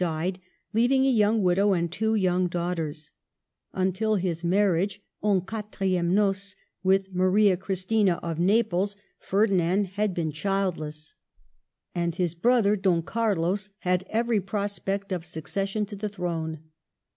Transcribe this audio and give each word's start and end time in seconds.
died, 0.03 0.39
leaving 0.73 1.05
a 1.05 1.11
young 1.11 1.43
widow 1.43 1.69
Spain 1.69 1.77
and 1.79 1.91
two 1.91 2.15
young 2.15 2.47
daughters. 2.47 3.11
Until 3.71 4.15
his 4.15 4.43
marriage 4.43 4.99
{en 5.23 5.41
quatriemes 5.41 6.15
^ocea) 6.15 6.55
with 6.81 7.13
Maria 7.13 7.55
Christina 7.55 8.13
of 8.23 8.39
Naples 8.39 8.95
Ferdinand 9.19 9.89
had 9.89 10.15
been 10.15 10.31
childless, 10.31 11.13
1841] 11.93 12.01
THE 12.01 12.01
QUADRUPLE 12.01 12.01
ALLIANCE 12.01 12.01
151 12.01 12.03
and 12.03 12.15
his 12.15 12.33
brother 12.35 12.75
Don 12.75 13.01
Carlos 13.03 13.69
had 13.81 14.05
every 14.09 14.41
prospect 14.41 15.11
of 15.11 15.23
succession 15.23 15.85
to 15.85 15.95
the 15.95 16.09
throne. 16.09 16.63